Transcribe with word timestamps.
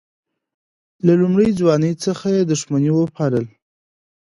له 1.05 1.13
لومړۍ 1.21 1.49
ځوانۍ 1.59 1.93
څخه 2.05 2.27
دښمني 2.51 2.91
وپالل. 2.93 3.45